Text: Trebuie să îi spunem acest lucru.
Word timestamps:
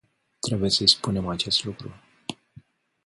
Trebuie 0.39 0.69
să 0.69 0.81
îi 0.81 0.87
spunem 0.87 1.27
acest 1.27 1.63
lucru. 1.63 1.91